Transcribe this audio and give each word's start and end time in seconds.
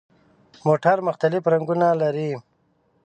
موټر 0.65 0.97
مختلف 1.07 1.43
رنګونه 1.53 1.87
لري. 2.01 2.31